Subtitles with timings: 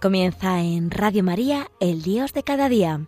[0.00, 3.06] Comienza en Radio María, el Dios de cada día.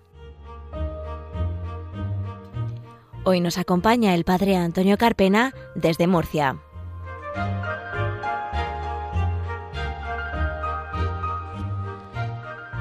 [3.25, 6.57] Hoy nos acompaña el Padre Antonio Carpena desde Murcia.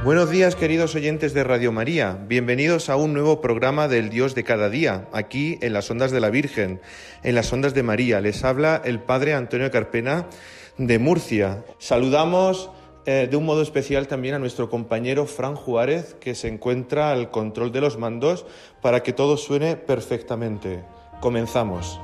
[0.06, 4.46] Buenos días queridos oyentes de Radio María, bienvenidos a un nuevo programa del Dios de
[4.46, 6.80] cada día, aquí en las ondas de la Virgen,
[7.24, 8.22] en las ondas de María.
[8.22, 10.28] Les habla el Padre Antonio Carpena
[10.78, 11.66] de Murcia.
[11.78, 12.70] Saludamos
[13.10, 17.32] eh, de un modo especial también a nuestro compañero Fran Juárez, que se encuentra al
[17.32, 18.46] control de los mandos
[18.82, 20.84] para que todo suene perfectamente.
[21.22, 22.02] Comenzamos.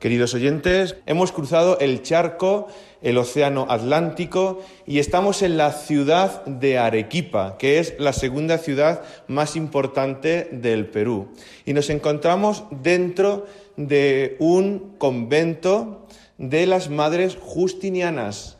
[0.00, 2.66] Queridos oyentes, hemos cruzado el charco,
[3.02, 9.02] el Océano Atlántico y estamos en la ciudad de Arequipa, que es la segunda ciudad
[9.28, 11.28] más importante del Perú.
[11.66, 13.46] Y nos encontramos dentro
[13.88, 16.06] de un convento
[16.38, 18.58] de las Madres Justinianas,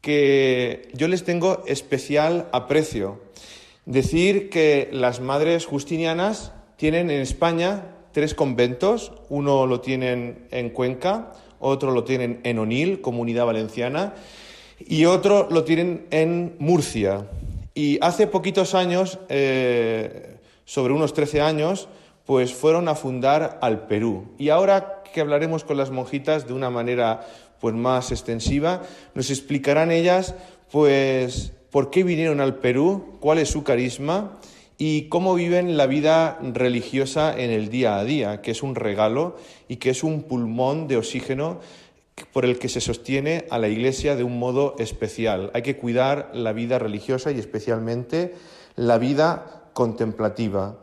[0.00, 3.20] que yo les tengo especial aprecio.
[3.86, 11.32] Decir que las Madres Justinianas tienen en España tres conventos, uno lo tienen en Cuenca,
[11.58, 14.14] otro lo tienen en Onil, Comunidad Valenciana,
[14.78, 17.28] y otro lo tienen en Murcia.
[17.74, 21.88] Y hace poquitos años, eh, sobre unos 13 años,
[22.26, 24.34] pues fueron a fundar al Perú.
[24.38, 27.26] Y ahora que hablaremos con las monjitas de una manera
[27.60, 28.82] pues más extensiva,
[29.14, 30.34] nos explicarán ellas
[30.70, 34.38] pues por qué vinieron al Perú, cuál es su carisma
[34.78, 39.36] y cómo viven la vida religiosa en el día a día, que es un regalo
[39.68, 41.60] y que es un pulmón de oxígeno
[42.32, 45.50] por el que se sostiene a la Iglesia de un modo especial.
[45.54, 48.34] Hay que cuidar la vida religiosa y especialmente
[48.76, 50.78] la vida contemplativa.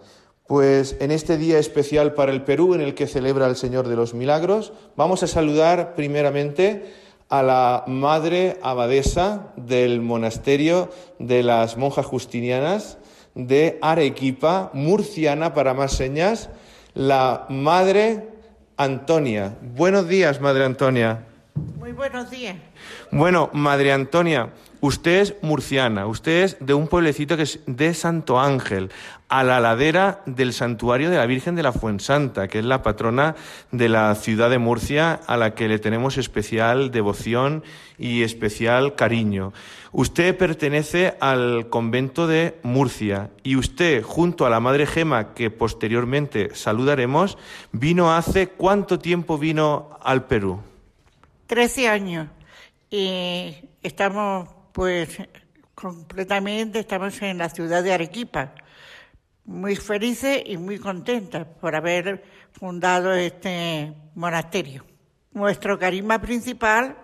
[0.50, 3.96] Pues en este día especial para el Perú, en el que celebra el Señor de
[3.96, 6.92] los Milagros, vamos a saludar primeramente
[7.30, 10.90] a la madre abadesa del monasterio
[11.20, 12.98] de las monjas justinianas,
[13.36, 16.50] de Arequipa, murciana para más señas,
[16.96, 18.30] la Madre
[18.76, 19.56] Antonia.
[19.62, 21.28] Buenos días, Madre Antonia.
[21.78, 22.56] Muy buenos días.
[23.12, 24.50] Bueno, Madre Antonia,
[24.82, 28.92] usted es murciana, usted es de un pueblecito que es de Santo Ángel,
[29.30, 33.36] a la ladera del santuario de la Virgen de la Fuensanta, que es la patrona
[33.72, 37.64] de la ciudad de Murcia, a la que le tenemos especial devoción
[37.98, 39.54] y especial cariño.
[39.92, 46.54] Usted pertenece al convento de Murcia y usted, junto a la Madre Gema, que posteriormente
[46.56, 47.38] saludaremos,
[47.72, 50.60] vino hace cuánto tiempo vino al Perú?
[51.48, 52.28] Trece años.
[52.92, 55.18] Y estamos, pues,
[55.76, 58.54] completamente, estamos en la ciudad de Arequipa.
[59.46, 64.86] Muy felices y muy contentas por haber fundado este monasterio.
[65.32, 66.96] Nuestro carisma principal,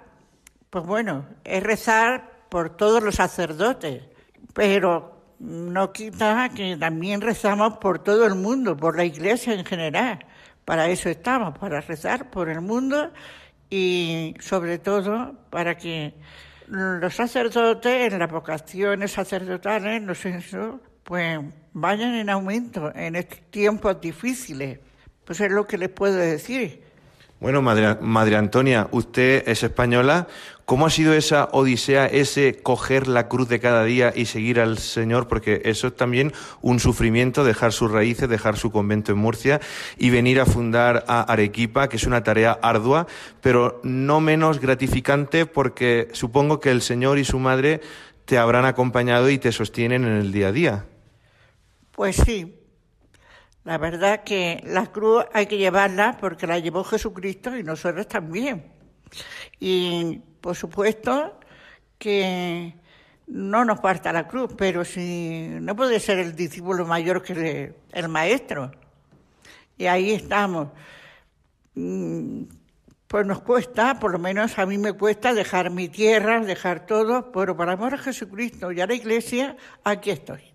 [0.69, 4.03] pues bueno, es rezar por todos los sacerdotes,
[4.53, 10.25] pero no quita que también rezamos por todo el mundo, por la iglesia en general.
[10.65, 13.11] Para eso estamos, para rezar por el mundo
[13.69, 16.13] y sobre todo para que
[16.67, 21.39] los sacerdotes en las vocaciones sacerdotales, no sé eso, pues
[21.73, 24.79] vayan en aumento en estos tiempos difíciles.
[25.23, 26.84] Pues es lo que les puedo decir.
[27.39, 30.27] Bueno, Madre, Madre Antonia, usted es española.
[30.63, 34.77] ¿Cómo ha sido esa odisea, ese coger la cruz de cada día y seguir al
[34.77, 35.27] Señor?
[35.27, 36.31] Porque eso es también
[36.61, 39.59] un sufrimiento, dejar sus raíces, dejar su convento en Murcia
[39.97, 43.05] y venir a fundar a Arequipa, que es una tarea ardua,
[43.41, 47.81] pero no menos gratificante porque supongo que el Señor y su madre
[48.23, 50.85] te habrán acompañado y te sostienen en el día a día.
[51.91, 52.64] Pues sí,
[53.65, 58.71] la verdad que la cruz hay que llevarla porque la llevó Jesucristo y nosotros también.
[59.59, 61.39] Y por supuesto
[61.97, 62.75] que
[63.25, 68.07] no nos falta la cruz, pero si no puede ser el discípulo mayor que el,
[68.07, 68.71] maestro.
[69.79, 70.67] Y ahí estamos.
[71.73, 72.43] Mm,
[73.07, 77.31] pues nos cuesta, por lo menos a mí me cuesta dejar mi tierra, dejar todo,
[77.31, 80.54] pero por amor a Jesucristo y a la iglesia, aquí estoy.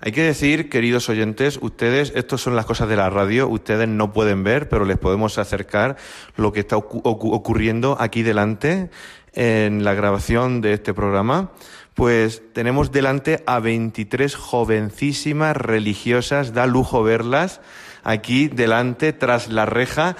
[0.00, 4.12] Hay que decir, queridos oyentes, ustedes, estas son las cosas de la radio, ustedes no
[4.12, 5.96] pueden ver, pero les podemos acercar
[6.36, 8.90] lo que está ocurriendo aquí delante
[9.32, 11.50] en la grabación de este programa.
[11.94, 17.60] Pues tenemos delante a 23 jovencísimas religiosas, da lujo verlas
[18.04, 20.16] aquí delante, tras la reja.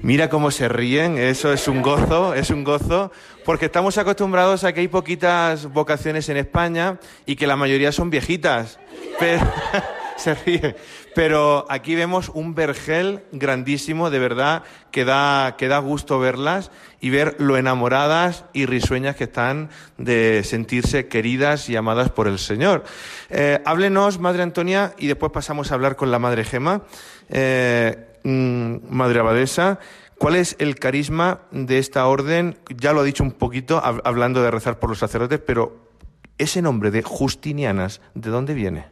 [0.00, 3.10] Mira cómo se ríen, eso es un gozo, es un gozo,
[3.44, 8.10] porque estamos acostumbrados a que hay poquitas vocaciones en España y que la mayoría son
[8.10, 8.78] viejitas.
[10.16, 10.76] se ríe.
[11.14, 16.70] Pero aquí vemos un vergel grandísimo, de verdad, que da, que da gusto verlas
[17.00, 22.38] y ver lo enamoradas y risueñas que están de sentirse queridas y amadas por el
[22.38, 22.84] Señor.
[23.30, 26.82] Eh, háblenos, Madre Antonia, y después pasamos a hablar con la Madre Gema,
[27.30, 29.78] eh, mm, Madre Abadesa.
[30.18, 32.58] ¿Cuál es el carisma de esta orden?
[32.74, 35.90] Ya lo ha dicho un poquito hablando de rezar por los sacerdotes, pero
[36.38, 38.86] ese nombre de Justinianas, ¿de dónde viene?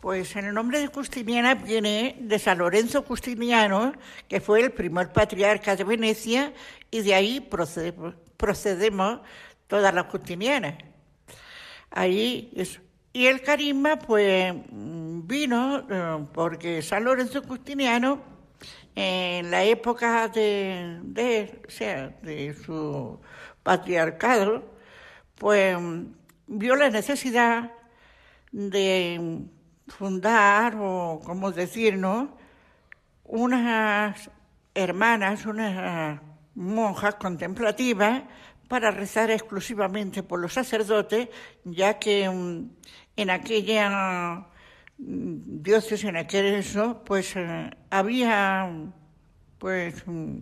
[0.00, 3.92] Pues el nombre de Justiniana viene de San Lorenzo Justiniano,
[4.26, 6.52] que fue el primer patriarca de Venecia,
[6.90, 9.20] y de ahí procedemos,
[9.68, 10.74] todas las justinianas.
[11.90, 12.50] Ahí
[13.12, 18.22] Y el carisma, pues, vino eh, porque San Lorenzo Justiniano,
[18.94, 23.20] en la época de, de, sea, de su
[23.62, 24.64] patriarcado,
[25.34, 25.76] pues
[26.46, 27.72] vio la necesidad
[28.50, 29.40] de
[29.88, 32.36] fundar, o como decir, ¿no?
[33.24, 34.30] Unas
[34.74, 36.20] hermanas, unas
[36.54, 38.22] monjas contemplativas
[38.68, 41.28] para rezar exclusivamente por los sacerdotes,
[41.64, 42.70] ya que mm,
[43.16, 44.46] en aquella
[44.98, 48.70] mm, diócesis, en aquel eso, pues eh, había
[49.58, 50.38] pues mm,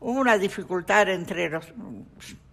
[0.00, 1.72] una dificultad entre los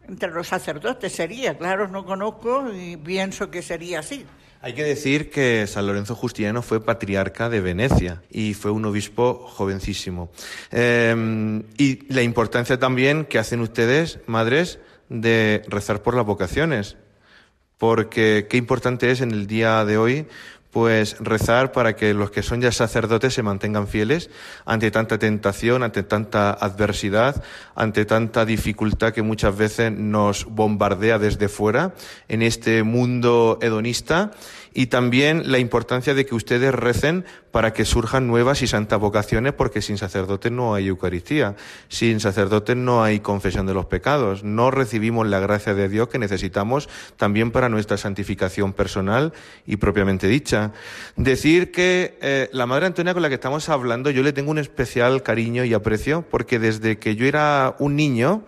[0.08, 4.26] entre los sacerdotes sería, claro, no conozco y pienso que sería así.
[4.62, 9.46] Hay que decir que San Lorenzo Justiniano fue patriarca de Venecia y fue un obispo
[9.48, 10.32] jovencísimo.
[10.72, 14.80] Em, y la importancia también que hacen ustedes, madres,
[15.10, 16.96] de rezar por las vocaciones.
[17.84, 20.26] Porque qué importante es en el día de hoy
[20.72, 24.30] pues rezar para que los que son ya sacerdotes se mantengan fieles
[24.64, 27.44] ante tanta tentación, ante tanta adversidad,
[27.76, 31.94] ante tanta dificultad que muchas veces nos bombardea desde fuera
[32.30, 34.32] en este mundo hedonista.
[34.74, 39.54] Y también la importancia de que ustedes recen para que surjan nuevas y santas vocaciones,
[39.54, 41.56] porque sin sacerdotes no hay Eucaristía,
[41.88, 46.18] sin sacerdotes no hay confesión de los pecados, no recibimos la gracia de Dios que
[46.18, 49.34] necesitamos también para nuestra santificación personal
[49.68, 50.72] y propiamente dicha.
[51.16, 54.58] Decir que eh, la Madre Antonia con la que estamos hablando, yo le tengo un
[54.58, 58.42] especial cariño y aprecio, porque desde que yo era un niño,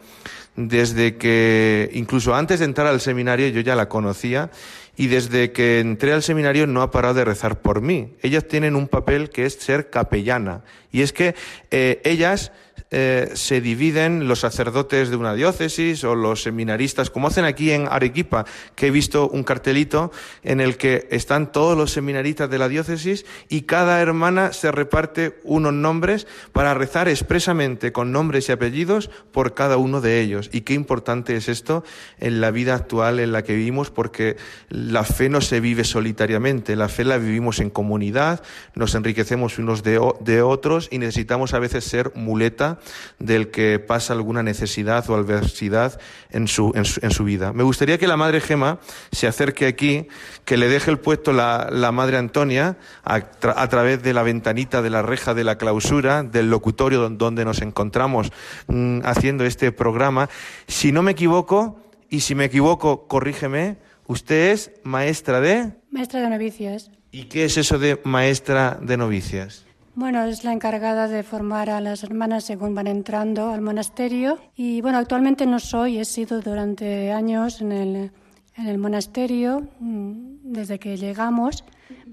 [0.56, 4.50] desde que incluso antes de entrar al seminario yo ya la conocía
[4.98, 8.16] y desde que entré al seminario no ha parado de rezar por mí.
[8.22, 11.36] Ellas tienen un papel que es ser capellana y es que
[11.72, 12.52] eh, ellas
[12.98, 17.90] eh, se dividen los sacerdotes de una diócesis o los seminaristas, como hacen aquí en
[17.92, 20.14] Arequipa, que he visto un cartelito
[20.44, 25.42] en el que están todos los seminaristas de la diócesis y cada hermana se reparte
[25.44, 30.50] unos nombres para rezar expresamente con nombres y apellidos por cada uno de ellos.
[30.54, 31.84] Y qué importante es esto
[32.22, 34.38] en la vida actual en la que vivimos, porque
[34.70, 38.42] la fe no se vive solitariamente, la fe la vivimos en comunidad,
[38.74, 42.80] nos enriquecemos unos de, de otros y necesitamos a veces ser muleta
[43.20, 46.00] del que pasa alguna necesidad o adversidad
[46.30, 47.54] en su, en su, vida.
[47.54, 48.80] Me gustaría que la Madre Gema
[49.12, 50.08] se acerque aquí,
[50.44, 54.82] que le deje el puesto la, la Madre Antonia a, a, través de la ventanita
[54.82, 58.32] de la reja de la clausura del locutorio donde nos encontramos
[58.68, 60.30] mm, haciendo este programa.
[60.68, 61.80] Si no me equivoco,
[62.10, 63.78] y si me equivoco, corrígeme,
[64.08, 65.74] usted es maestra de...
[65.92, 66.92] Maestra de novicias.
[67.12, 69.65] ¿Y qué es eso de maestra de novicias?
[69.96, 74.38] Bueno, es la encargada de formar a las hermanas según van entrando al monasterio.
[74.54, 78.12] Y bueno, actualmente no soy, he sido durante años en el,
[78.58, 81.64] en el monasterio mm, desde que llegamos,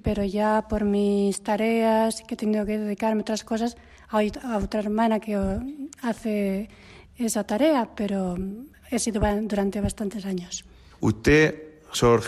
[0.00, 3.76] pero ya por mis tareas que he tenido que dedicarme a otras cosas,
[4.08, 4.30] hay
[4.62, 5.36] otra hermana que
[6.02, 6.68] hace
[7.16, 8.36] esa tarea, pero
[8.92, 10.64] he sido durante bastantes años.
[11.00, 12.22] Usted, Sor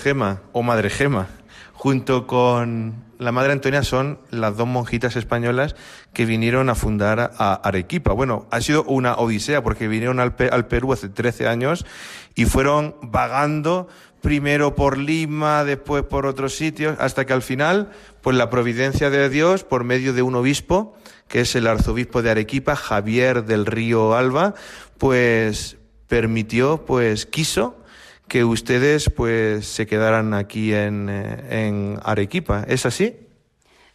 [0.53, 1.29] o Madre Gema,
[1.73, 5.77] junto con la Madre Antonia son las dos monjitas españolas
[6.13, 8.13] que vinieron a fundar a Arequipa.
[8.13, 11.87] Bueno, ha sido una odisea porque vinieron al, Perú hace 13 años
[12.35, 13.89] y fueron vagando
[14.21, 17.91] primero por Lima, después por otros sitios, hasta que al final,
[18.23, 20.97] pues la providencia de Dios, por medio de un obispo,
[21.29, 24.55] que es el arzobispo de Arequipa, Javier del Río Alba,
[24.97, 25.77] pues
[26.09, 27.84] permitió, pues quiso
[28.29, 32.65] que ustedes pues se quedaran aquí en, eh, en Arequipa.
[32.69, 33.17] ¿Es así?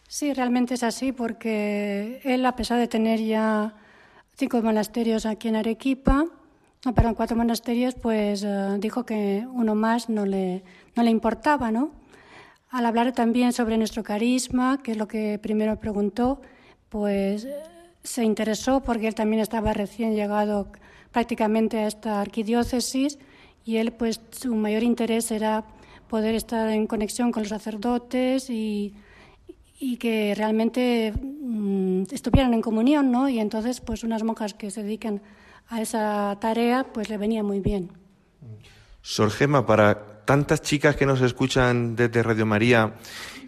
[0.08, 3.74] Sí, realmente es así porque él, a pesar de tener ya
[4.36, 6.26] cinco monasterios aquí en Arequipa,
[6.84, 10.64] no, perdón, cuatro monasterios, pues eh, dijo que uno más no le,
[10.96, 11.90] no le importaba, ¿no?
[12.70, 16.40] Al hablar también sobre nuestro carisma, que es lo que primero preguntó,
[16.88, 17.46] pues
[18.02, 20.72] se interesó porque él también estaba recién llegado
[21.12, 23.18] prácticamente a esta arquidiócesis
[23.70, 25.64] y él pues su mayor interés era
[26.08, 28.96] poder estar en conexión con los sacerdotes y,
[30.00, 33.28] que realmente mm, estuvieran en comunión, ¿no?
[33.28, 35.22] Y entonces, pues unas monjas que se dedican
[35.68, 37.92] a esa tarea, pues le venía muy bien.
[39.02, 42.94] Sor Gema, para tantas chicas que nos escuchan desde Radio María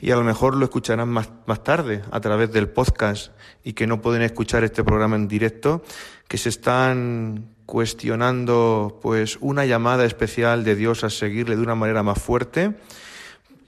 [0.01, 3.33] y a lo mejor lo escucharán más, más tarde a través del podcast
[3.65, 5.83] y que no pueden escuchar este programa en directo,
[6.29, 12.03] que se están cuestionando pues una llamada especial de Dios a seguirle de una manera
[12.03, 12.75] más fuerte,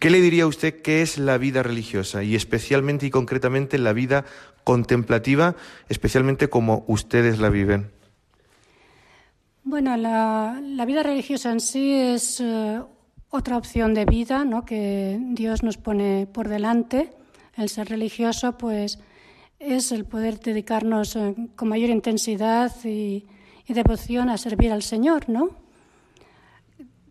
[0.04, 4.26] ¿Qué le diría usted que es la vida religiosa y especialmente y concretamente la vida
[4.62, 5.56] contemplativa,
[5.88, 7.90] especialmente como ustedes la viven?
[9.62, 12.82] Bueno, la, vida religiosa en sí es eh,
[13.30, 14.66] otra opción de vida ¿no?
[14.66, 17.10] que Dios nos pone por delante.
[17.56, 18.98] El ser religioso, pues,
[19.58, 23.24] es el poder dedicarnos eh, con mayor intensidad y,
[23.66, 25.64] y devoción a servir al Señor, ¿no?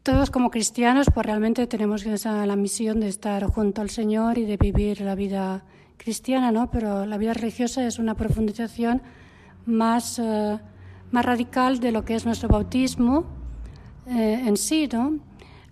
[0.03, 4.43] todos como cristianos, pues realmente tenemos esa, la misión de estar junto al Señor y
[4.43, 5.63] de vivir la vida
[5.95, 6.69] cristiana, ¿no?
[6.69, 9.01] Pero la vida religiosa es una profundización
[9.65, 10.59] más, eh,
[11.11, 13.23] más radical de lo que es nuestro bautismo
[14.07, 15.19] eh, en sí, ¿no?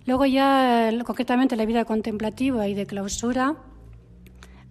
[0.06, 3.58] Luego ya, concretamente, la vida contemplativa y de clausura,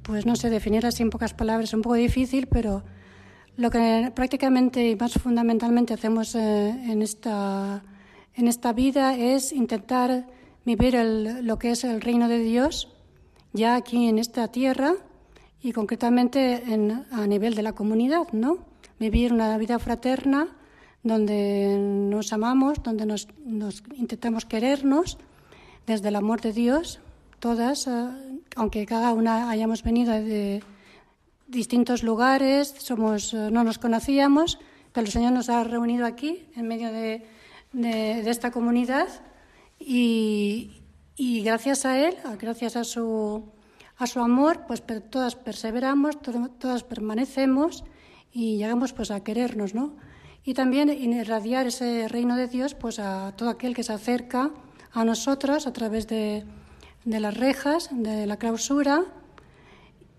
[0.02, 2.82] pues no sé, definir así en pocas palabras es un poco difícil, pero
[3.60, 7.82] lo que prácticamente y más fundamentalmente hacemos eh, en esta
[8.34, 10.24] en esta vida es intentar
[10.64, 10.94] vivir
[11.42, 12.88] lo que es el reino de Dios
[13.52, 14.94] ya aquí en esta tierra
[15.60, 16.62] y concretamente
[17.10, 18.58] a nivel de la comunidad, ¿no?
[18.98, 20.48] Vivir una vida fraterna
[21.02, 23.28] donde nos amamos, donde nos,
[23.94, 25.18] intentamos querernos
[25.86, 27.00] desde el amor de Dios,
[27.40, 28.08] todas, eh,
[28.56, 30.62] aunque cada una hayamos venido de
[31.50, 34.58] distintos lugares, somos, eh, no nos conocíamos,
[34.92, 37.26] pero el Señor nos ha reunido aquí en medio de
[37.72, 39.08] de, esta comunidad
[39.78, 40.70] y,
[41.44, 43.44] gracias a él, gracias a su,
[43.96, 46.18] a su amor, pues todas perseveramos,
[46.58, 47.84] todas permanecemos
[48.32, 49.96] y llegamos pues a querernos, ¿no?
[50.44, 54.50] Y también irradiar ese reino de Dios pues a todo aquel que se acerca
[54.92, 56.44] a nosotros a través de,
[57.04, 59.04] de las rejas, de la clausura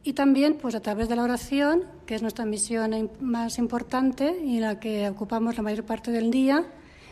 [0.03, 4.59] y también pues a través de la oración, que es nuestra misión más importante y
[4.59, 6.65] la que ocupamos la mayor parte del día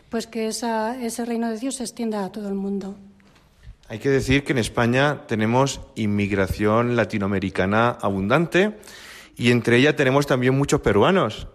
[0.09, 2.97] pues que ese reino de Dios se extienda a todo el mundo.
[3.87, 8.77] Hay que decir que en España tenemos inmigración latinoamericana abundante
[9.35, 11.47] y entre ella tenemos también muchos peruanos.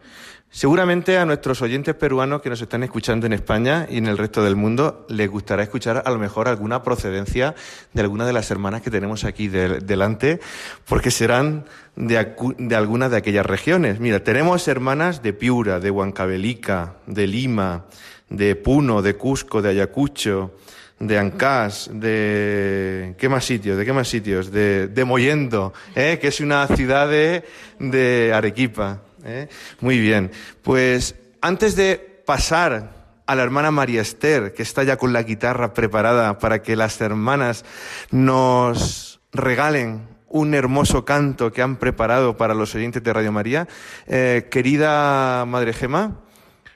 [0.54, 4.44] Seguramente a nuestros oyentes peruanos que nos están escuchando en España y en el resto
[4.44, 7.56] del mundo les gustará escuchar a lo mejor alguna procedencia
[7.92, 10.38] de alguna de las hermanas que tenemos aquí delante,
[10.87, 11.64] porque serán
[11.96, 13.99] de, de algunas de aquellas regiones.
[13.99, 17.87] Mira, tenemos hermanas de Piura, de Huancavelica, de Lima,
[18.30, 20.52] de Puno, de Cusco, de Ayacucho,
[20.99, 23.76] de Ancás, de ¿qué más sitios?
[23.76, 24.50] ¿De qué más sitios?
[24.50, 26.18] De, de Moyendo, ¿eh?
[26.20, 29.00] que es una ciudad de, Arequipa.
[29.25, 29.49] ¿Eh?
[29.81, 30.31] Muy bien.
[30.62, 35.73] Pues antes de pasar a la hermana María Esther, que está ya con la guitarra
[35.73, 37.64] preparada para que las hermanas
[38.11, 43.69] nos regalen un hermoso canto que han preparado para los oyentes de Radio María.
[44.07, 46.21] Eh, querida Madre Gema,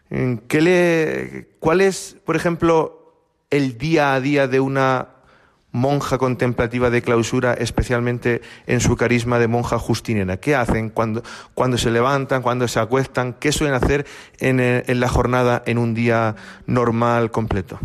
[0.08, 3.12] ¿Qué le, ¿Cuál es, por ejemplo,
[3.50, 5.17] el día a día de una
[5.72, 10.38] monja contemplativa de clausura, especialmente en su carisma de monja justinera?
[10.38, 11.22] ¿Qué hacen cuando,
[11.54, 13.34] cuando se levantan, cuando se acuestan?
[13.34, 14.06] ¿Qué suelen hacer
[14.38, 17.78] en, eh, en la jornada en un día normal completo?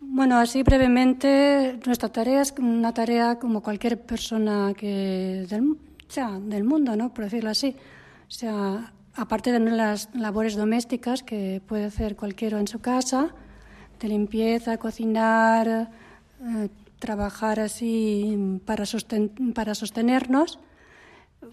[0.00, 5.76] Bueno, así brevemente, nuestra tarea es una tarea como cualquier persona que del,
[6.48, 7.12] del mundo, ¿no?
[7.12, 7.74] Por decirlo así.
[8.28, 13.34] O sea, aparte de las labores domésticas que puede hacer cualquiera en su casa,
[13.98, 15.90] de limpieza, cocinar,
[16.44, 20.58] eh, trabajar así para, sostenernos.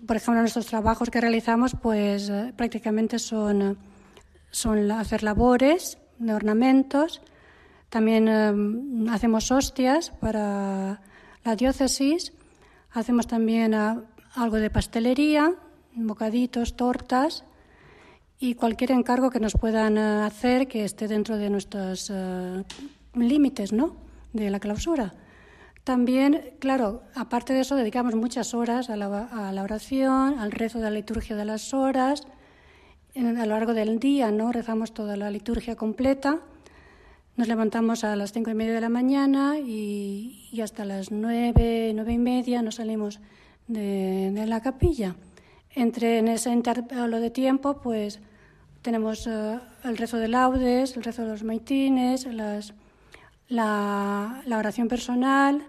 [0.06, 3.78] Por ejemplo, nuestros trabajos que realizamos pues eh, prácticamente son,
[4.92, 7.22] hacer labores de ornamentos.
[7.90, 11.02] También eh, hacemos hostias para
[11.46, 12.34] la diócesis.
[12.92, 15.54] Hacemos también algo de pastelería,
[15.96, 17.46] bocaditos, tortas
[18.40, 22.12] y cualquier encargo que nos puedan hacer que esté dentro de nuestros
[23.14, 24.11] límites ¿no?
[24.34, 25.14] De la clausura.
[25.84, 30.92] También, claro, aparte de eso, dedicamos muchas horas a la, oración, al rezo de la
[30.92, 32.28] liturgia de las horas.
[33.16, 34.52] a lo largo del día, ¿no?
[34.52, 36.40] Rezamos toda la liturgia completa.
[37.36, 42.14] Nos levantamos a las cinco y media de la mañana y, hasta las nueve, nueve
[42.14, 43.20] y media nos salimos
[43.68, 45.16] de, de la capilla.
[45.74, 48.20] Entre en ese intervalo de tiempo, pues
[48.82, 52.26] tenemos eh, el rezo de laudes, el rezo de los maitines,
[53.52, 55.68] la, oración personal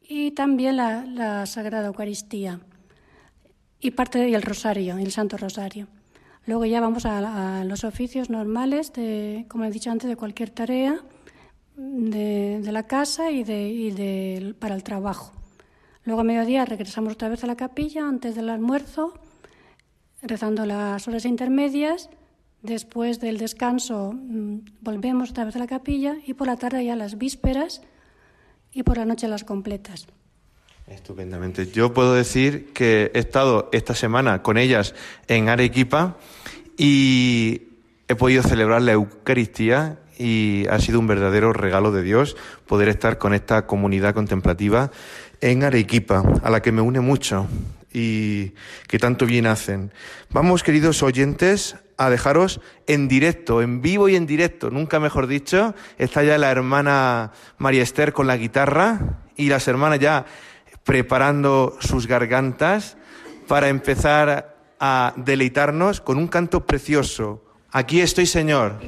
[0.00, 2.60] y también la, Sagrada Eucaristía
[3.80, 5.88] y parte del Rosario, el Santo Rosario.
[6.46, 11.00] Luego ya vamos a, los oficios normales, de, como he dicho antes, de cualquier tarea
[11.76, 15.32] de, la casa y, de, para el trabajo.
[16.04, 19.14] Luego a mediodía regresamos otra vez a la capilla antes del almuerzo,
[20.22, 22.08] rezando las horas intermedias.
[22.62, 26.94] Después del descanso mm, volvemos otra vez a la capilla y por la tarde ya
[26.94, 27.82] las vísperas
[28.72, 30.06] y por la noche las completas.
[30.86, 31.66] Estupendamente.
[31.70, 34.94] Yo puedo decir que he estado esta semana con ellas
[35.28, 36.16] en Arequipa
[36.76, 37.62] y
[38.08, 42.36] he podido celebrar la Eucaristía y ha sido un verdadero regalo de Dios
[42.66, 44.90] poder estar con esta comunidad contemplativa
[45.40, 47.46] en Arequipa, a la que me une mucho
[47.92, 48.52] y
[48.86, 49.92] que tanto bien hacen.
[50.30, 55.74] Vamos, queridos oyentes, a dejaros en directo, en vivo y en directo, nunca mejor dicho.
[55.98, 60.24] Está ya la hermana María Esther con la guitarra y las hermanas ya
[60.84, 62.96] preparando sus gargantas
[63.46, 67.44] para empezar a deleitarnos con un canto precioso.
[67.70, 68.78] Aquí estoy, Señor.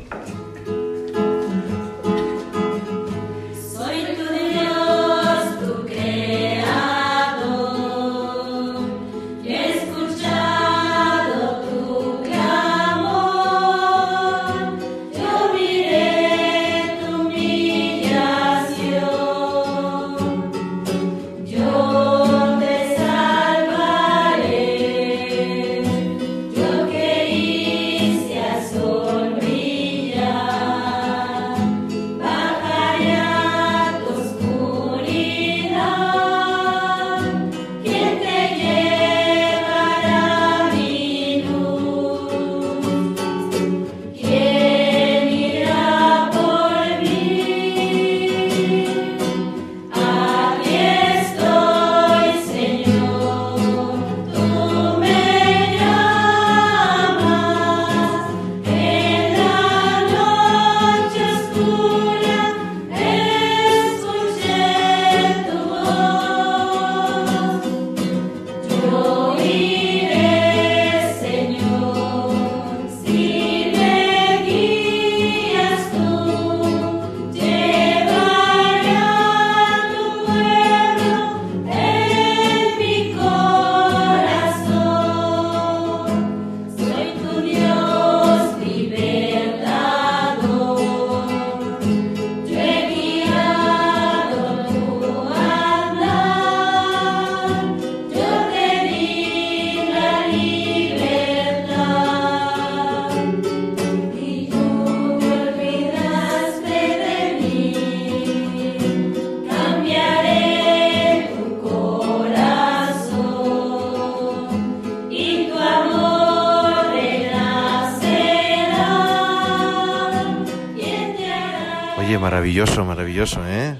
[123.23, 123.79] Maravilloso, ¿eh?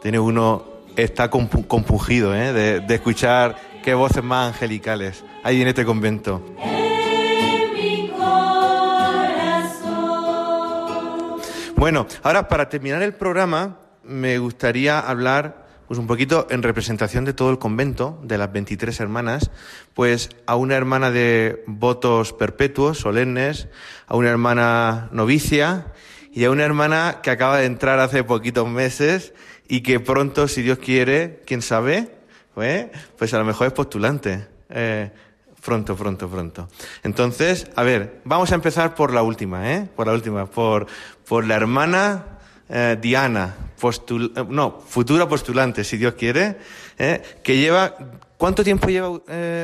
[0.00, 0.64] Tiene uno,
[0.96, 2.52] está compungido, ¿eh?
[2.52, 6.42] De, escuchar qué voces más angelicales hay en este convento.
[11.76, 17.32] Bueno, ahora para terminar el programa me gustaría hablar pues un poquito en representación de
[17.32, 19.50] todo el convento, de las 23 hermanas,
[19.94, 23.68] pues a una hermana de votos perpetuos, solemnes,
[24.06, 25.92] a una hermana novicia
[26.32, 29.32] y a una hermana que acaba de entrar hace poquitos meses
[29.68, 32.08] y que pronto, si Dios quiere, quién sabe,
[32.54, 32.86] pues,
[33.16, 34.46] pues a lo mejor es postulante.
[34.70, 35.10] Eh,
[35.64, 36.68] pronto, pronto, pronto.
[37.02, 39.88] Entonces, a ver, vamos a empezar por la última, ¿eh?
[39.94, 40.86] Por la última, por,
[41.26, 42.38] por la hermana
[42.68, 46.56] eh, Diana, postul, eh, no, futura postulante, si Dios quiere,
[46.98, 47.22] ¿eh?
[47.42, 47.94] que lleva,
[48.36, 49.08] ¿cuánto tiempo lleva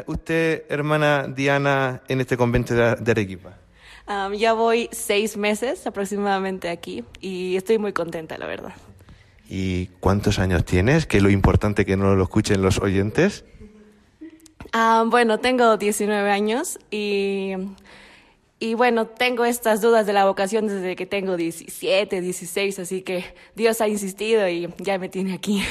[0.06, 3.63] usted, hermana Diana, en este convento de, de Arequipa?
[4.06, 8.74] Ya voy seis meses aproximadamente aquí y estoy muy contenta, la verdad.
[9.48, 11.06] ¿Y cuántos años tienes?
[11.06, 13.44] Que es lo importante que no lo escuchen los oyentes.
[15.06, 17.52] bueno, tengo 19 años y,
[18.58, 23.24] y bueno, tengo estas dudas de la vocación desde que tengo 17, 16, así que
[23.54, 25.62] Dios ha insistido y ya me tiene aquí.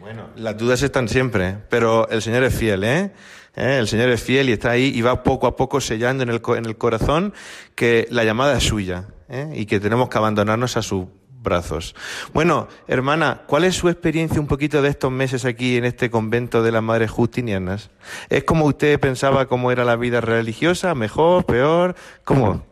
[0.00, 3.10] Bueno, las dudas están siempre, pero el Señor es fiel, ¿eh?
[3.56, 3.78] ¿Eh?
[3.80, 6.40] El Señor es fiel y está ahí y va poco a poco sellando en el,
[6.56, 7.34] en el corazón
[7.74, 9.52] que la llamada es suya ¿eh?
[9.54, 11.06] y que tenemos que abandonarnos a sus
[11.42, 11.94] brazos.
[12.32, 16.62] Bueno, hermana, ¿cuál es su experiencia un poquito de estos meses aquí en este convento
[16.62, 17.90] de las Madres Justinianas?
[18.28, 20.94] ¿Es como usted pensaba cómo era la vida religiosa?
[20.94, 21.44] ¿Mejor?
[21.46, 21.94] ¿Peor?
[22.24, 22.69] ¿Cómo?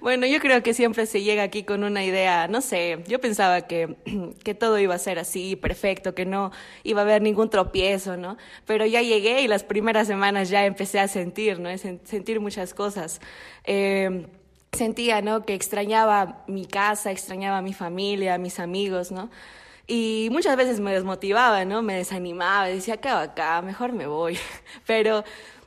[0.00, 3.62] Bueno, yo creo que siempre se llega aquí con una idea, no sé, yo pensaba
[3.62, 3.96] que,
[4.44, 6.52] que todo iba a ser así, perfecto, que no
[6.84, 8.36] iba a haber ningún tropiezo, ¿no?
[8.66, 11.68] Pero ya llegué y las primeras semanas ya empecé a sentir, ¿no?
[11.78, 13.20] Sentir muchas cosas.
[13.64, 14.26] Eh,
[14.72, 15.44] sentía, ¿no?
[15.44, 19.30] Que extrañaba mi casa, extrañaba mi familia, mis amigos, ¿no?
[19.86, 21.82] Y muchas veces me desmotivaba, ¿no?
[21.82, 23.62] Me desanimaba, decía, ¿qué hago acá?
[23.62, 24.38] Mejor me voy.
[24.86, 25.24] Pero,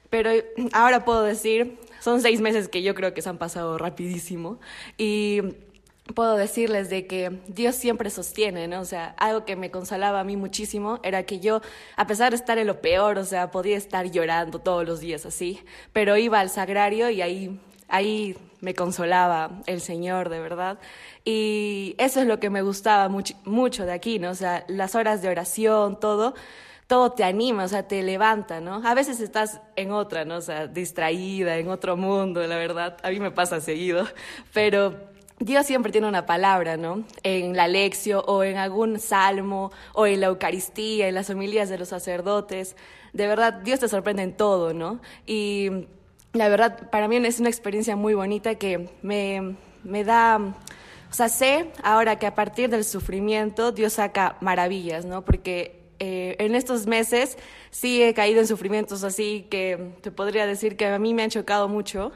[0.10, 0.32] pero
[0.74, 4.60] ahora puedo decir, son seis meses que yo creo que se han pasado rapidísimo
[4.98, 5.42] y
[6.14, 8.82] puedo decirles de que Dios siempre sostiene, ¿no?
[8.82, 11.62] O sea, algo que me consolaba a mí muchísimo era que yo,
[11.96, 15.26] a pesar de estar en lo peor, o sea, podía estar llorando todos los días
[15.26, 15.60] así,
[15.94, 20.80] pero iba al sagrario y ahí, ahí me consolaba el Señor, de verdad.
[21.24, 24.32] Y eso es lo que me gustaba mucho, mucho de aquí, ¿no?
[24.32, 26.34] O sea, las horas de oración, todo,
[26.90, 28.82] todo te anima, o sea, te levanta, ¿no?
[28.84, 30.38] A veces estás en otra, ¿no?
[30.38, 32.98] O sea, distraída, en otro mundo, la verdad.
[33.04, 34.08] A mí me pasa seguido,
[34.56, 34.96] pero
[35.38, 37.04] Dios siempre tiene una palabra, ¿no?
[37.22, 41.78] En la lección o en algún salmo o en la Eucaristía, en las homilías de
[41.78, 42.76] los sacerdotes.
[43.14, 45.00] De verdad, Dios te sorprende en todo, ¿no?
[45.28, 45.86] Y
[46.34, 51.30] la verdad, para mí es una experiencia muy bonita que me, me da, o sea,
[51.30, 55.24] sé ahora que a partir del sufrimiento Dios saca maravillas, ¿no?
[55.24, 57.38] Porque eh, en estos meses
[57.72, 61.30] sí he caído en sufrimientos así que te podría decir que a mí me han
[61.30, 62.12] chocado mucho,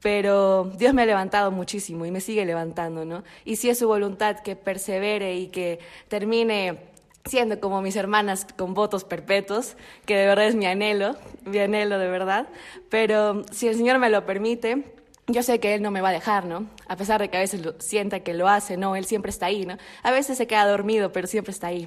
[0.00, 3.24] pero Dios me ha levantado muchísimo y me sigue levantando, ¿no?
[3.44, 6.78] Y si es su voluntad que persevere y que termine
[7.24, 11.98] siendo como mis hermanas con votos perpetuos, que de verdad es mi anhelo, mi anhelo
[11.98, 12.48] de verdad,
[12.88, 14.97] pero si el Señor me lo permite,
[15.28, 16.66] yo sé que Él no me va a dejar, ¿no?
[16.88, 19.46] A pesar de que a veces lo, sienta que lo hace, no, Él siempre está
[19.46, 19.76] ahí, ¿no?
[20.02, 21.86] A veces se queda dormido, pero siempre está ahí.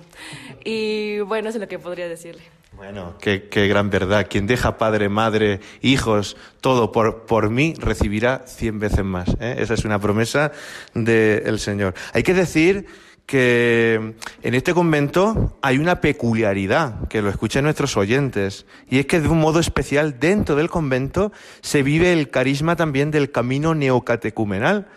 [0.63, 2.43] Y bueno, eso es lo que podría decirle.
[2.73, 4.27] Bueno, qué, gran verdad.
[4.29, 9.27] Quien deja padre, madre, hijos, todo por, por mí, recibirá cien veces más.
[9.39, 9.55] ¿eh?
[9.59, 10.51] Esa es una promesa
[10.93, 11.93] del Señor.
[12.13, 12.87] Hay que decir
[13.31, 14.13] que
[14.43, 19.29] en este convento hay una peculiaridad, que lo escuchen nuestros oyentes, y es que de
[19.29, 24.87] un modo especial dentro del convento se vive el carisma también del camino neocatecumenal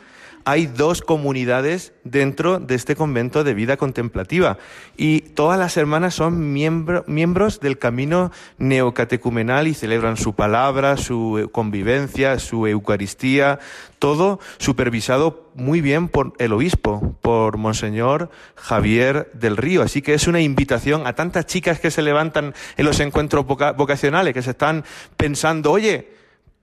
[0.44, 4.58] hay dos comunidades dentro de este convento de vida contemplativa
[4.96, 12.38] y todas las hermanas son miembros del camino neocatecumenal y celebran su palabra, su convivencia,
[12.38, 13.58] su Eucaristía,
[13.98, 19.82] todo supervisado muy bien por el obispo, por Monseñor Javier del Río.
[19.82, 24.34] Así que es una invitación a tantas chicas que se levantan en los encuentros vocacionales,
[24.34, 24.84] que se están
[25.16, 26.12] pensando, oye,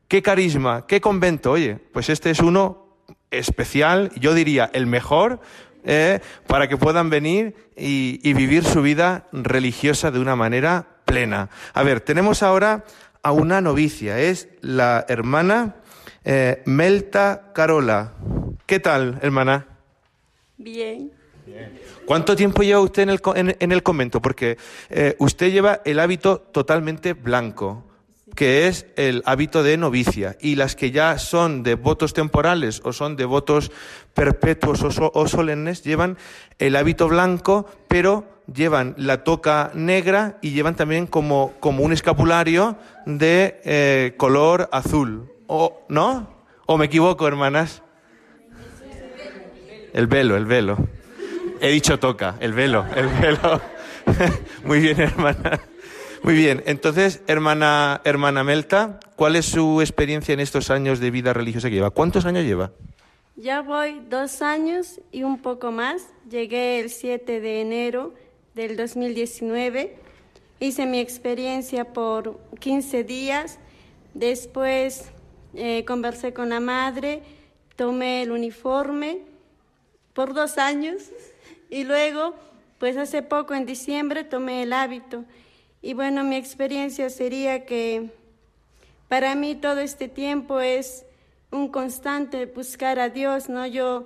[0.07, 2.80] qué carisma, qué convento, oye, pues este es uno
[3.31, 5.39] especial, yo diría el mejor,
[5.83, 11.49] eh, para que puedan venir y, vivir su vida religiosa de una manera plena.
[11.73, 12.83] A ver, tenemos ahora
[13.23, 15.75] a una novicia, es la hermana
[16.23, 18.13] eh, Melta Carola.
[18.67, 19.65] ¿Qué tal, hermana?
[20.57, 21.11] Bien.
[22.05, 23.21] ¿Cuánto tiempo lleva usted en el,
[23.59, 24.21] en, el convento?
[24.21, 24.57] Porque
[24.89, 27.90] eh, usted lleva el hábito totalmente blanco
[28.35, 32.93] que es el hábito de novicia, y las que ya son de votos temporales o
[32.93, 33.71] son de votos
[34.13, 36.17] perpetuos o, solemnes llevan
[36.59, 42.77] el hábito blanco, pero llevan la toca negra y llevan también como, como un escapulario
[43.05, 45.31] de eh, color azul.
[45.47, 46.41] ¿O, ¿No?
[46.65, 47.83] ¿O me equivoco, hermanas?
[49.93, 50.77] El velo, el velo.
[51.59, 53.61] He dicho toca, el velo, el velo.
[54.63, 55.59] Muy bien, hermana.
[56.23, 61.33] Muy bien, entonces, hermana, hermana Melta, ¿cuál es su experiencia en estos años de vida
[61.33, 61.89] religiosa que lleva?
[61.89, 62.71] ¿Cuántos años lleva?
[63.35, 66.05] Ya voy dos años y un poco más.
[66.29, 68.13] Llegué el 7 de enero
[68.53, 69.95] del 2019.
[70.59, 73.57] Hice mi experiencia por 15 días.
[74.13, 75.11] Después
[75.55, 77.23] eh, conversé con la madre,
[77.75, 79.21] tomé el uniforme
[80.13, 81.01] por dos años
[81.71, 82.35] y luego,
[82.77, 85.25] pues hace poco, en diciembre, tomé el hábito.
[85.83, 88.11] Y bueno, mi experiencia sería que
[89.07, 91.05] para mí todo este tiempo es
[91.51, 93.65] un constante buscar a Dios, ¿no?
[93.65, 94.05] Yo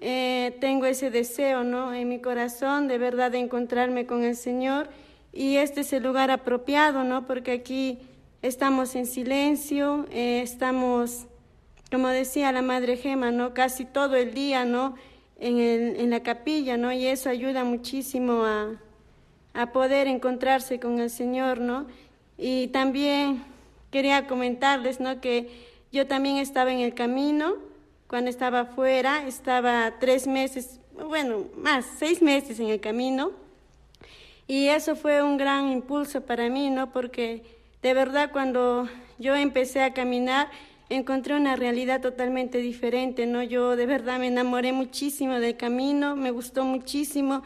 [0.00, 1.94] eh, tengo ese deseo, ¿no?
[1.94, 4.88] En mi corazón de verdad de encontrarme con el Señor
[5.32, 7.28] y este es el lugar apropiado, ¿no?
[7.28, 7.98] Porque aquí
[8.42, 11.26] estamos en silencio, eh, estamos,
[11.92, 13.54] como decía la Madre Gema, ¿no?
[13.54, 14.96] Casi todo el día, ¿no?
[15.38, 16.92] En, el, en la capilla, ¿no?
[16.92, 18.80] Y eso ayuda muchísimo a,
[19.54, 21.86] a poder encontrarse con el Señor, ¿no?
[22.36, 23.44] Y también
[23.90, 25.20] quería comentarles, ¿no?
[25.20, 25.48] Que
[25.92, 27.54] yo también estaba en el camino,
[28.08, 33.30] cuando estaba afuera, estaba tres meses, bueno, más, seis meses en el camino.
[34.46, 36.90] Y eso fue un gran impulso para mí, ¿no?
[36.92, 37.42] Porque
[37.82, 38.88] de verdad cuando
[39.18, 40.50] yo empecé a caminar,
[40.90, 43.42] encontré una realidad totalmente diferente, ¿no?
[43.42, 47.42] Yo de verdad me enamoré muchísimo del camino, me gustó muchísimo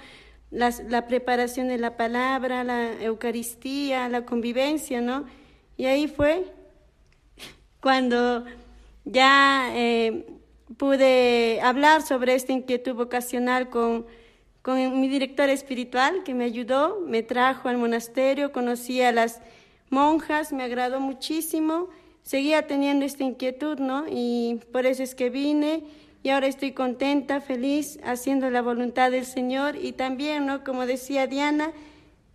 [0.51, 5.27] la preparación de la palabra, la Eucaristía, la convivencia, ¿no?
[5.77, 6.45] Y ahí fue
[7.81, 8.45] cuando
[9.05, 10.27] ya eh,
[10.77, 14.07] pude hablar sobre esta inquietud vocacional con,
[14.63, 19.41] con mi director espiritual que me ayudó, me trajo al monasterio, conocí a las
[19.89, 21.89] monjas, me agradó muchísimo,
[22.23, 24.05] seguía teniendo esta inquietud, ¿no?
[24.11, 25.85] Y por eso es que vine
[26.23, 30.65] y ahora estoy contenta, feliz, haciendo la voluntad del Señor y también, ¿no?
[30.65, 31.71] Como decía Diana,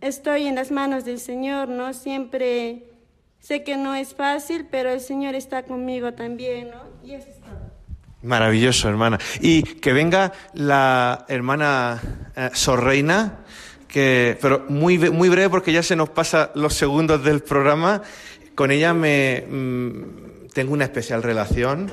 [0.01, 1.93] estoy en las manos del Señor, ¿no?
[1.93, 2.85] Siempre
[3.39, 6.81] sé que no es fácil, pero el Señor está conmigo también, ¿no?
[7.03, 7.73] Y es todo.
[8.21, 9.19] Maravilloso, hermana.
[9.41, 12.01] Y que venga la hermana
[12.37, 13.39] eh, Sorreina,
[13.89, 18.01] que, pero muy, muy breve porque ya se nos pasa los segundos del programa.
[18.55, 21.91] Con ella me mm, tengo una especial relación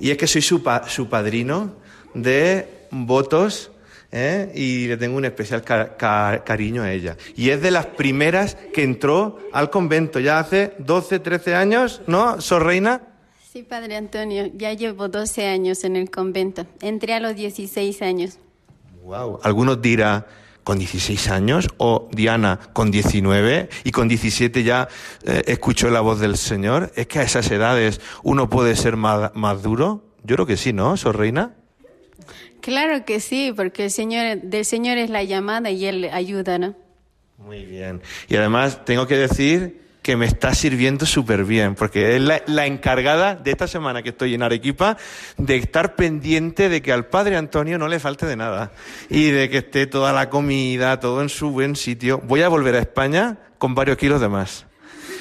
[0.00, 1.76] y es que soy su, su padrino
[2.14, 3.70] de votos
[4.12, 4.50] ¿eh?
[4.54, 7.16] y le tengo un especial cariño a ella.
[7.36, 12.40] Y es de las primeras que entró al convento, ya hace 12, 13 años, ¿no,
[12.40, 13.02] Sor Reina?
[13.52, 16.66] Sí, Padre Antonio, ya llevo 12 años en el convento.
[16.80, 18.38] Entré a los 16 años.
[19.02, 19.40] Wow.
[19.42, 20.24] Algunos dirán,
[20.64, 24.88] con 16 años o Diana con 19 y con 17 ya
[25.24, 26.92] eh, escuchó la voz del Señor?
[26.96, 30.04] ¿Es que a esas edades uno puede ser más, más duro?
[30.22, 31.54] Yo creo que sí, ¿no, Sor Reina?
[32.60, 36.74] Claro que sí, porque el Señor, del Señor es la llamada y Él ayuda, ¿no?
[37.38, 38.02] Muy bien.
[38.28, 43.36] Y además tengo que decir que me está sirviendo súper bien, porque es la, encargada
[43.36, 44.96] de esta semana que estoy en Arequipa
[45.36, 48.72] de estar pendiente de que al Padre Antonio no le falte de nada
[49.08, 52.18] y de que esté toda la comida, todo en su buen sitio.
[52.26, 54.66] Voy a volver a España con varios kilos de más.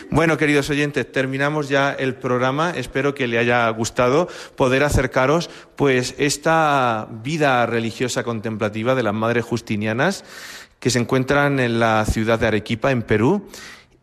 [0.10, 2.74] Bueno, queridos oyentes, terminamos ya el programa.
[2.76, 9.46] Espero que le haya gustado poder acercaros, pues, esta vida religiosa contemplativa de las Madres
[9.46, 10.26] Justinianas
[10.80, 13.50] que se encuentran en la ciudad de Arequipa, en Perú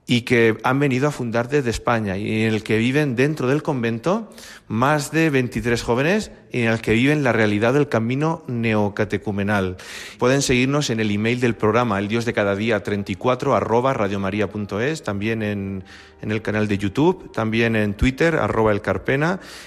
[0.06, 3.62] y que han venido a fundar desde España y en el que viven dentro del
[3.62, 4.30] convento
[4.68, 9.76] más de 23 jóvenes y en el que viven la realidad del camino neocatecumenal.
[10.18, 15.02] Pueden seguirnos en el email del programa El Dios de cada día 34 arroba radiomaria.es,
[15.02, 15.84] también en,
[16.22, 18.82] en, el canal de YouTube, también en Twitter arroba el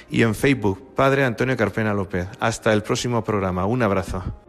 [0.09, 2.27] y en Facebook Padre Antonio Carpena López.
[2.39, 3.65] Hasta el próximo programa.
[3.65, 4.48] Un abrazo.